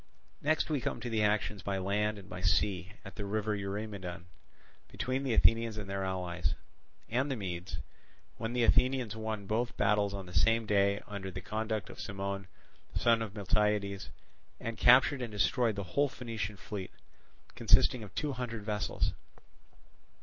[0.41, 4.25] Next we come to the actions by land and by sea at the river Eurymedon,
[4.87, 6.55] between the Athenians with their allies,
[7.07, 7.77] and the Medes,
[8.37, 12.47] when the Athenians won both battles on the same day under the conduct of Cimon,
[12.95, 14.09] son of Miltiades,
[14.59, 16.89] and captured and destroyed the whole Phoenician fleet,
[17.53, 19.13] consisting of two hundred vessels.